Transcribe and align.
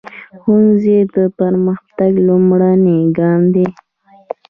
ښوونځی 0.39 0.97
د 1.15 1.17
پرمختګ 1.39 2.11
لومړنی 2.27 2.99
ګام 3.17 3.41
دی. 3.55 3.67